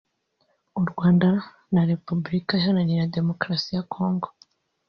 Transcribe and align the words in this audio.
u 0.79 0.81
Rwanda 0.89 1.29
na 1.73 1.81
Repubulika 1.91 2.51
ihaganira 2.59 3.11
Demokarasi 3.15 3.69
ya 3.77 3.83
Congo 3.93 4.27